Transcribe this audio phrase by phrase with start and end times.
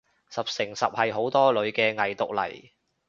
[0.31, 2.71] 十成十係好多女嘅偽毒嚟